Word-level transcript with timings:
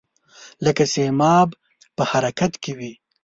لکه 0.65 0.83
سیماب 0.93 1.47
په 1.95 2.03
حرکت 2.11 2.51
کې 2.63 2.71
وي. 2.77 2.91